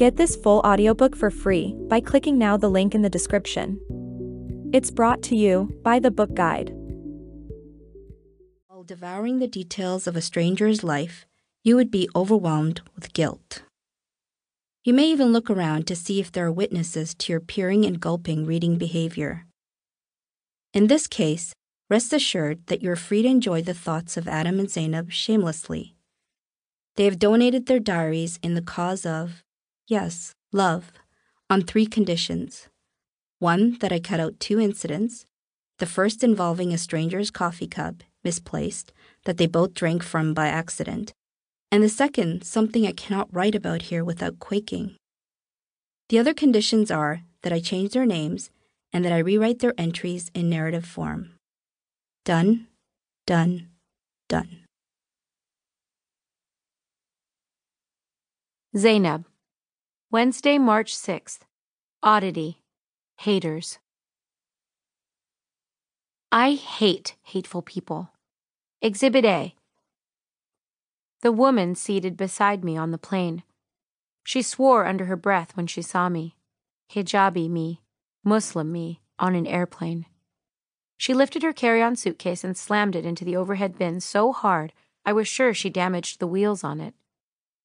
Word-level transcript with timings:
Get 0.00 0.16
this 0.16 0.34
full 0.34 0.60
audiobook 0.60 1.14
for 1.14 1.30
free 1.30 1.74
by 1.90 2.00
clicking 2.00 2.38
now 2.38 2.56
the 2.56 2.70
link 2.70 2.94
in 2.94 3.02
the 3.02 3.10
description. 3.10 3.78
It's 4.72 4.90
brought 4.90 5.20
to 5.24 5.36
you 5.36 5.78
by 5.82 5.98
the 5.98 6.10
Book 6.10 6.32
Guide. 6.32 6.72
While 8.68 8.82
devouring 8.82 9.40
the 9.40 9.46
details 9.46 10.06
of 10.06 10.16
a 10.16 10.22
stranger's 10.22 10.82
life, 10.82 11.26
you 11.62 11.76
would 11.76 11.90
be 11.90 12.08
overwhelmed 12.16 12.80
with 12.94 13.12
guilt. 13.12 13.62
You 14.84 14.94
may 14.94 15.04
even 15.04 15.34
look 15.34 15.50
around 15.50 15.86
to 15.88 15.94
see 15.94 16.18
if 16.18 16.32
there 16.32 16.46
are 16.46 16.50
witnesses 16.50 17.14
to 17.16 17.34
your 17.34 17.40
peering 17.40 17.84
and 17.84 18.00
gulping 18.00 18.46
reading 18.46 18.78
behavior. 18.78 19.44
In 20.72 20.86
this 20.86 21.06
case, 21.06 21.52
rest 21.90 22.14
assured 22.14 22.68
that 22.68 22.80
you 22.80 22.90
are 22.90 22.96
free 22.96 23.20
to 23.20 23.28
enjoy 23.28 23.60
the 23.60 23.74
thoughts 23.74 24.16
of 24.16 24.26
Adam 24.26 24.58
and 24.60 24.68
Zayneb 24.70 25.10
shamelessly. 25.10 25.94
They 26.96 27.04
have 27.04 27.18
donated 27.18 27.66
their 27.66 27.78
diaries 27.78 28.38
in 28.42 28.54
the 28.54 28.62
cause 28.62 29.04
of, 29.04 29.42
yes, 29.90 30.32
love, 30.52 30.92
on 31.50 31.62
three 31.62 31.86
conditions. 31.86 32.68
One, 33.40 33.76
that 33.80 33.92
I 33.92 33.98
cut 33.98 34.20
out 34.20 34.38
two 34.38 34.60
incidents, 34.60 35.26
the 35.78 35.86
first 35.86 36.22
involving 36.22 36.72
a 36.72 36.78
stranger's 36.78 37.30
coffee 37.30 37.66
cup, 37.66 38.02
misplaced, 38.22 38.92
that 39.24 39.36
they 39.36 39.46
both 39.46 39.74
drank 39.74 40.02
from 40.02 40.32
by 40.32 40.46
accident, 40.46 41.12
and 41.72 41.82
the 41.82 41.88
second, 41.88 42.44
something 42.44 42.86
I 42.86 42.92
cannot 42.92 43.32
write 43.32 43.54
about 43.54 43.82
here 43.82 44.04
without 44.04 44.38
quaking. 44.38 44.96
The 46.08 46.18
other 46.18 46.34
conditions 46.34 46.90
are 46.90 47.22
that 47.42 47.52
I 47.52 47.60
change 47.60 47.92
their 47.92 48.06
names 48.06 48.50
and 48.92 49.04
that 49.04 49.12
I 49.12 49.18
rewrite 49.18 49.60
their 49.60 49.74
entries 49.78 50.30
in 50.34 50.50
narrative 50.50 50.84
form. 50.84 51.30
Done, 52.24 52.66
done, 53.26 53.68
done. 54.28 54.64
Zayneb. 58.76 59.24
Wednesday, 60.12 60.58
March 60.58 60.92
6th. 60.92 61.42
Oddity. 62.02 62.62
Haters. 63.18 63.78
I 66.32 66.54
hate 66.54 67.14
hateful 67.22 67.62
people. 67.62 68.10
Exhibit 68.82 69.24
A. 69.24 69.54
The 71.22 71.30
woman 71.30 71.76
seated 71.76 72.16
beside 72.16 72.64
me 72.64 72.76
on 72.76 72.90
the 72.90 72.98
plane. 72.98 73.44
She 74.24 74.42
swore 74.42 74.84
under 74.84 75.04
her 75.04 75.14
breath 75.14 75.56
when 75.56 75.68
she 75.68 75.80
saw 75.80 76.08
me. 76.08 76.34
Hijabi 76.92 77.48
me, 77.48 77.80
Muslim 78.24 78.72
me, 78.72 79.02
on 79.20 79.36
an 79.36 79.46
airplane. 79.46 80.06
She 80.96 81.14
lifted 81.14 81.44
her 81.44 81.52
carry 81.52 81.82
on 81.82 81.94
suitcase 81.94 82.42
and 82.42 82.56
slammed 82.56 82.96
it 82.96 83.06
into 83.06 83.24
the 83.24 83.36
overhead 83.36 83.78
bin 83.78 84.00
so 84.00 84.32
hard 84.32 84.72
I 85.06 85.12
was 85.12 85.28
sure 85.28 85.54
she 85.54 85.70
damaged 85.70 86.18
the 86.18 86.26
wheels 86.26 86.64
on 86.64 86.80
it. 86.80 86.94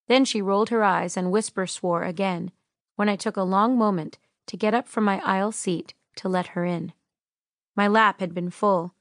Then 0.07 0.25
she 0.25 0.41
rolled 0.41 0.69
her 0.69 0.83
eyes 0.83 1.17
and 1.17 1.31
whisper 1.31 1.65
swore 1.65 2.03
again 2.03 2.51
when 2.95 3.09
I 3.09 3.15
took 3.15 3.37
a 3.37 3.43
long 3.43 3.77
moment 3.77 4.17
to 4.47 4.57
get 4.57 4.73
up 4.73 4.87
from 4.87 5.03
my 5.03 5.19
aisle 5.25 5.51
seat 5.51 5.93
to 6.17 6.29
let 6.29 6.47
her 6.47 6.65
in. 6.65 6.93
My 7.75 7.87
lap 7.87 8.19
had 8.19 8.33
been 8.33 8.49
full. 8.49 8.93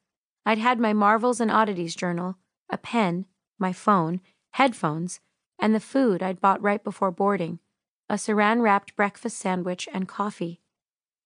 I'd 0.46 0.58
had 0.58 0.80
my 0.80 0.92
Marvels 0.92 1.40
and 1.40 1.50
Oddities 1.50 1.94
journal, 1.94 2.36
a 2.68 2.78
pen, 2.78 3.26
my 3.58 3.72
phone, 3.72 4.20
headphones, 4.52 5.20
and 5.58 5.74
the 5.74 5.80
food 5.80 6.22
I'd 6.22 6.40
bought 6.40 6.62
right 6.62 6.82
before 6.82 7.10
boarding 7.10 7.60
a 8.08 8.14
saran 8.14 8.60
wrapped 8.60 8.94
breakfast 8.96 9.38
sandwich 9.38 9.88
and 9.92 10.08
coffee. 10.08 10.60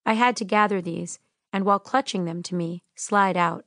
I 0.06 0.14
had 0.14 0.36
to 0.36 0.44
gather 0.44 0.80
these, 0.80 1.18
and 1.52 1.64
while 1.64 1.78
clutching 1.78 2.24
them 2.24 2.42
to 2.44 2.54
me, 2.54 2.82
slide 2.94 3.36
out. 3.36 3.64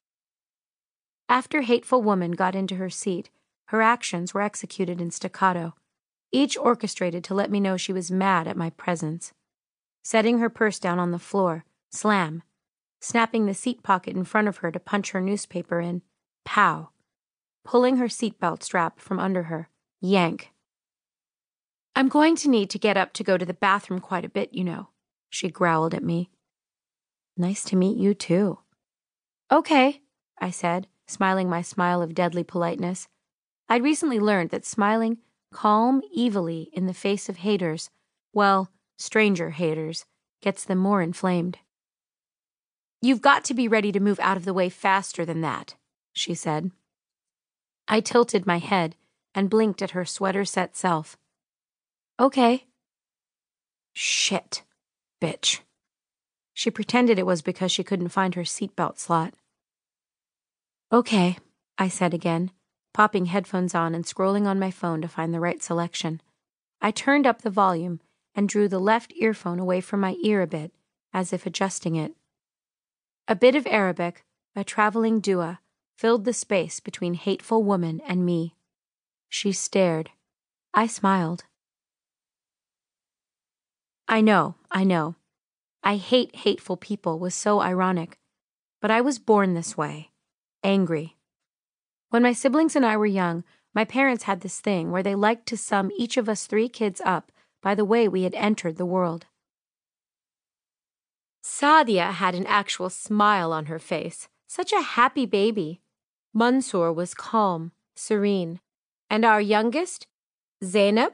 After 1.28 1.62
Hateful 1.62 2.02
Woman 2.02 2.32
got 2.32 2.56
into 2.56 2.76
her 2.76 2.90
seat, 2.90 3.30
her 3.66 3.82
actions 3.82 4.34
were 4.34 4.42
executed 4.42 5.00
in 5.02 5.12
staccato, 5.12 5.74
each 6.32 6.58
orchestrated 6.58 7.24
to 7.26 7.34
let 7.34 7.52
me 7.52 7.60
know 7.60 7.78
she 7.78 7.94
was 7.94 8.12
mad 8.12 8.48
at 8.48 8.58
my 8.58 8.70
presence. 8.72 9.34
Setting 10.04 10.40
her 10.40 10.50
purse 10.50 10.80
down 10.80 11.00
on 11.00 11.12
the 11.12 11.20
floor, 11.20 11.66
slam. 11.92 12.44
Snapping 13.00 13.46
the 13.46 13.54
seat 13.54 13.84
pocket 13.84 14.16
in 14.16 14.24
front 14.24 14.48
of 14.48 14.58
her 14.58 14.72
to 14.72 14.80
punch 14.80 15.12
her 15.12 15.22
newspaper 15.22 15.80
in, 15.80 16.02
pow 16.46 16.90
pulling 17.64 17.98
her 17.98 18.08
seatbelt 18.08 18.64
strap 18.64 19.00
from 19.00 19.20
under 19.20 19.44
her. 19.44 19.70
Yank. 20.00 20.52
I'm 21.96 22.08
going 22.08 22.36
to 22.38 22.50
need 22.50 22.70
to 22.72 22.80
get 22.80 22.98
up 22.98 23.14
to 23.14 23.24
go 23.24 23.38
to 23.38 23.46
the 23.46 23.54
bathroom 23.54 24.00
quite 24.00 24.26
a 24.26 24.30
bit, 24.30 24.54
you 24.54 24.64
know, 24.64 24.90
she 25.30 25.50
growled 25.50 25.94
at 25.94 26.04
me. 26.04 26.30
Nice 27.38 27.64
to 27.66 27.76
meet 27.76 27.98
you, 27.98 28.14
too. 28.14 28.60
Okay, 29.52 30.02
I 30.40 30.50
said, 30.50 30.88
smiling 31.08 31.50
my 31.50 31.62
smile 31.62 32.02
of 32.02 32.16
deadly 32.16 32.44
politeness. 32.44 33.08
I'd 33.68 33.84
recently 33.84 34.20
learned 34.20 34.50
that 34.52 34.66
smiling 34.66 35.18
calm 35.54 36.02
evilly 36.18 36.70
in 36.74 36.88
the 36.88 36.94
face 36.94 37.30
of 37.30 37.38
haters, 37.38 37.90
well, 38.34 38.72
stranger 38.98 39.52
haters, 39.52 40.06
gets 40.42 40.64
them 40.64 40.78
more 40.78 41.02
inflamed. 41.02 41.58
You've 43.02 43.22
got 43.22 43.44
to 43.46 43.54
be 43.54 43.68
ready 43.68 43.92
to 43.92 44.00
move 44.00 44.20
out 44.20 44.38
of 44.38 44.46
the 44.46 44.54
way 44.54 44.70
faster 44.70 45.26
than 45.26 45.42
that, 45.42 45.76
she 46.14 46.34
said. 46.34 46.72
I 47.88 48.00
tilted 48.00 48.46
my 48.46 48.60
head 48.60 48.96
and 49.34 49.50
blinked 49.50 49.82
at 49.82 49.92
her 49.92 50.06
sweater 50.06 50.46
set 50.46 50.76
self. 50.76 51.18
Okay. 52.20 52.66
Shit, 53.94 54.64
bitch. 55.22 55.62
She 56.54 56.70
pretended 56.70 57.18
it 57.18 57.26
was 57.26 57.42
because 57.42 57.72
she 57.72 57.84
couldn't 57.84 58.10
find 58.10 58.36
her 58.36 58.44
seatbelt 58.44 59.00
slot. 59.00 59.34
Okay, 60.92 61.38
I 61.78 61.88
said 61.88 62.14
again, 62.14 62.52
popping 62.94 63.28
headphones 63.28 63.74
on 63.74 63.96
and 63.96 64.06
scrolling 64.06 64.46
on 64.46 64.60
my 64.60 64.72
phone 64.72 65.02
to 65.02 65.08
find 65.08 65.34
the 65.34 65.40
right 65.40 65.62
selection. 65.62 66.22
I 66.82 66.92
turned 66.92 67.28
up 67.28 67.42
the 67.42 67.50
volume 67.50 68.00
and 68.36 68.48
drew 68.48 68.68
the 68.68 68.80
left 68.80 69.14
earphone 69.18 69.60
away 69.60 69.82
from 69.82 70.00
my 70.00 70.16
ear 70.24 70.42
a 70.42 70.48
bit, 70.48 70.72
as 71.14 71.34
if 71.34 71.46
adjusting 71.46 71.96
it. 71.96 72.14
A 73.28 73.36
bit 73.36 73.56
of 73.56 73.68
Arabic, 73.68 74.26
a 74.56 74.64
traveling 74.64 75.20
dua, 75.20 75.60
filled 75.96 76.26
the 76.26 76.34
space 76.34 76.80
between 76.80 77.14
hateful 77.14 77.64
woman 77.64 78.02
and 78.08 78.26
me. 78.26 78.56
She 79.30 79.52
stared. 79.52 80.10
I 80.74 80.88
smiled. 80.88 81.44
I 84.08 84.22
know, 84.22 84.56
I 84.70 84.84
know. 84.84 85.16
I 85.84 85.96
hate 85.96 86.36
hateful 86.38 86.78
people 86.78 87.20
was 87.20 87.34
so 87.34 87.62
ironic, 87.62 88.18
but 88.82 88.92
I 88.92 89.02
was 89.02 89.20
born 89.20 89.54
this 89.54 89.78
way, 89.78 90.12
angry. 90.64 91.18
When 92.12 92.24
my 92.24 92.34
siblings 92.34 92.76
and 92.76 92.86
I 92.86 92.98
were 92.98 93.06
young, 93.06 93.46
my 93.74 93.86
parents 93.86 94.24
had 94.26 94.42
this 94.42 94.60
thing 94.60 94.92
where 94.92 95.02
they 95.02 95.16
liked 95.16 95.46
to 95.48 95.58
sum 95.58 95.92
each 95.98 96.18
of 96.18 96.28
us 96.28 96.46
three 96.46 96.68
kids 96.68 97.02
up 97.06 97.32
by 97.64 97.74
the 97.74 97.86
way 97.86 98.08
we 98.08 98.24
had 98.24 98.36
entered 98.36 98.76
the 98.76 98.86
world. 98.86 99.28
Sadia 101.42 102.12
had 102.12 102.36
an 102.36 102.46
actual 102.48 102.90
smile 102.90 103.54
on 103.54 103.68
her 103.68 103.80
face, 103.80 104.28
such 104.46 104.74
a 104.74 104.82
happy 104.82 105.26
baby. 105.26 105.80
Mansour 106.34 106.92
was 106.92 107.14
calm, 107.14 107.72
serene. 107.96 108.60
And 109.10 109.24
our 109.24 109.40
youngest, 109.40 110.06
Zayneb? 110.62 111.14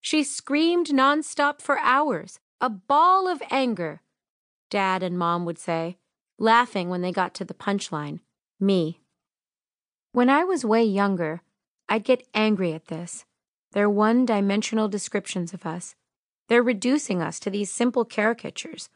She 0.00 0.24
screamed 0.24 0.88
nonstop 0.88 1.62
for 1.62 1.78
hours, 1.78 2.40
a 2.60 2.68
ball 2.68 3.28
of 3.28 3.42
anger, 3.48 4.00
Dad 4.70 5.04
and 5.04 5.16
Mom 5.16 5.44
would 5.44 5.58
say, 5.58 5.98
laughing 6.36 6.88
when 6.88 7.02
they 7.02 7.12
got 7.12 7.32
to 7.34 7.44
the 7.44 7.54
punchline 7.54 8.18
me. 8.58 9.00
When 10.16 10.30
I 10.30 10.44
was 10.44 10.64
way 10.64 10.82
younger, 10.82 11.42
I'd 11.90 12.02
get 12.02 12.26
angry 12.32 12.72
at 12.72 12.86
this. 12.86 13.26
Their 13.72 13.90
one 13.90 14.24
dimensional 14.24 14.88
descriptions 14.88 15.52
of 15.52 15.66
us. 15.66 15.94
They're 16.48 16.62
reducing 16.62 17.20
us 17.20 17.38
to 17.40 17.50
these 17.50 17.70
simple 17.70 18.06
caricatures. 18.06 18.88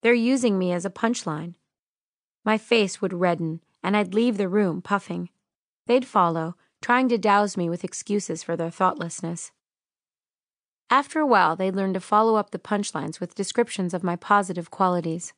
They're 0.00 0.14
using 0.14 0.58
me 0.58 0.72
as 0.72 0.86
a 0.86 0.90
punchline. 0.90 1.56
My 2.42 2.56
face 2.56 3.02
would 3.02 3.12
redden 3.12 3.60
and 3.82 3.94
I'd 3.94 4.14
leave 4.14 4.38
the 4.38 4.48
room 4.48 4.80
puffing. 4.80 5.28
They'd 5.88 6.06
follow, 6.06 6.56
trying 6.80 7.10
to 7.10 7.18
douse 7.18 7.54
me 7.54 7.68
with 7.68 7.84
excuses 7.84 8.42
for 8.42 8.56
their 8.56 8.70
thoughtlessness. 8.70 9.52
After 10.88 11.20
a 11.20 11.26
while, 11.26 11.54
they'd 11.54 11.76
learn 11.76 11.92
to 11.92 12.00
follow 12.00 12.36
up 12.36 12.50
the 12.50 12.58
punchlines 12.58 13.20
with 13.20 13.34
descriptions 13.34 13.92
of 13.92 14.02
my 14.02 14.16
positive 14.16 14.70
qualities. 14.70 15.34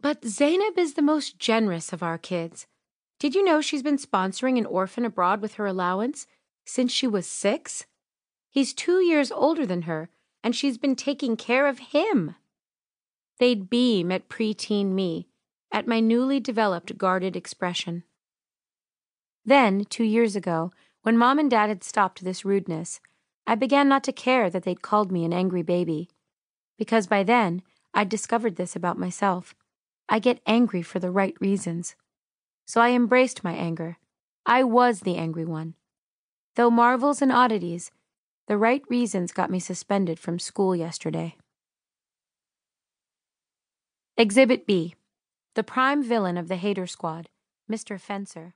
But 0.00 0.22
Zayneb 0.22 0.76
is 0.76 0.94
the 0.94 1.02
most 1.02 1.38
generous 1.38 1.92
of 1.92 2.02
our 2.02 2.18
kids. 2.18 2.66
Did 3.20 3.34
you 3.34 3.44
know 3.44 3.60
she's 3.60 3.82
been 3.82 3.98
sponsoring 3.98 4.56
an 4.58 4.64
orphan 4.64 5.04
abroad 5.04 5.42
with 5.42 5.54
her 5.54 5.66
allowance 5.66 6.26
since 6.64 6.90
she 6.90 7.06
was 7.06 7.26
six? 7.26 7.84
He's 8.48 8.72
two 8.72 9.00
years 9.00 9.30
older 9.30 9.66
than 9.66 9.82
her, 9.82 10.08
and 10.42 10.56
she's 10.56 10.78
been 10.78 10.96
taking 10.96 11.36
care 11.36 11.66
of 11.66 11.78
him. 11.78 12.34
They'd 13.38 13.68
beam 13.68 14.10
at 14.10 14.30
preteen 14.30 14.92
me 14.92 15.28
at 15.70 15.86
my 15.86 16.00
newly 16.00 16.40
developed 16.40 16.96
guarded 16.96 17.36
expression. 17.36 18.04
Then, 19.44 19.84
two 19.84 20.04
years 20.04 20.34
ago, 20.34 20.72
when 21.02 21.18
mom 21.18 21.38
and 21.38 21.50
dad 21.50 21.68
had 21.68 21.84
stopped 21.84 22.24
this 22.24 22.44
rudeness, 22.44 23.00
I 23.46 23.54
began 23.54 23.86
not 23.86 24.02
to 24.04 24.12
care 24.12 24.48
that 24.48 24.62
they'd 24.62 24.82
called 24.82 25.12
me 25.12 25.26
an 25.26 25.32
angry 25.34 25.62
baby. 25.62 26.08
Because 26.78 27.06
by 27.06 27.22
then, 27.22 27.62
I'd 27.92 28.08
discovered 28.08 28.56
this 28.56 28.74
about 28.74 28.98
myself. 28.98 29.54
I 30.08 30.20
get 30.20 30.40
angry 30.46 30.80
for 30.80 30.98
the 30.98 31.10
right 31.10 31.36
reasons. 31.38 31.96
So 32.70 32.80
I 32.80 32.90
embraced 32.90 33.42
my 33.42 33.52
anger. 33.52 33.98
I 34.46 34.62
was 34.62 35.00
the 35.00 35.16
angry 35.16 35.44
one. 35.44 35.74
Though 36.54 36.70
marvels 36.70 37.20
and 37.20 37.32
oddities, 37.32 37.90
The 38.46 38.56
right 38.56 38.82
reasons 38.88 39.32
got 39.32 39.50
me 39.50 39.58
suspended 39.58 40.20
from 40.20 40.38
school 40.38 40.76
yesterday. 40.76 41.34
Exhibit 44.16 44.68
B 44.68 44.94
The 45.54 45.64
prime 45.64 46.04
villain 46.04 46.36
of 46.36 46.46
the 46.46 46.54
Hater 46.54 46.86
Squad, 46.86 47.28
Mr. 47.68 47.98
Fencer. 47.98 48.54